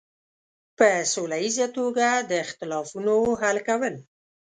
په 0.77 0.87
سوله 1.13 1.37
ییزه 1.43 1.67
توګه 1.77 2.07
د 2.29 2.31
اختلافونو 2.45 3.13
حل 3.41 3.57
کول. 3.67 3.95